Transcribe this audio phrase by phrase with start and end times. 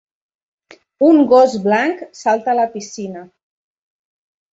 [1.09, 3.23] Un gos blanc salta a la piscina.